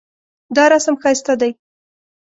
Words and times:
دا 0.55 0.63
رسم 0.73 0.95
ښایسته 1.01 1.33
دی 1.41 1.51